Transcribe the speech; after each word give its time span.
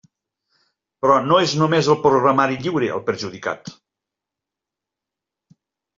Però 1.03 1.17
no 1.31 1.37
és 1.41 1.51
només 1.59 1.91
el 1.95 1.99
programari 2.07 2.59
lliure 2.63 2.89
el 2.97 3.03
perjudicat. 3.11 3.73